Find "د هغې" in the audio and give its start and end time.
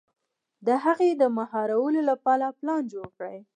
0.67-1.09